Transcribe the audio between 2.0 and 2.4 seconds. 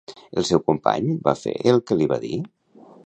li va dir?